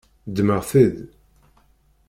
Ddmeɣ-t-id. 0.29 0.97